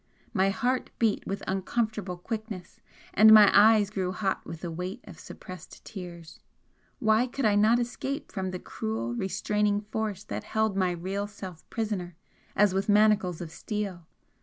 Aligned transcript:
My 0.33 0.49
heart 0.49 0.89
beat 0.97 1.27
with 1.27 1.43
uncomfortable 1.47 2.17
quickness 2.17 2.79
and 3.13 3.31
my 3.31 3.51
eyes 3.53 3.91
grew 3.91 4.11
hot 4.11 4.43
with 4.47 4.61
the 4.61 4.71
weight 4.71 4.99
of 5.03 5.19
suppressed 5.19 5.85
tears; 5.85 6.39
why 6.97 7.27
could 7.27 7.45
I 7.45 7.53
not 7.53 7.77
escape 7.77 8.31
from 8.31 8.49
the 8.49 8.57
cruel, 8.57 9.13
restraining 9.13 9.79
force 9.81 10.23
that 10.23 10.43
held 10.43 10.75
my 10.75 10.89
real 10.89 11.27
self 11.27 11.69
prisoner 11.69 12.15
as 12.55 12.73
with 12.73 12.89
manacles 12.89 13.41
of 13.41 13.51
steel? 13.51 14.07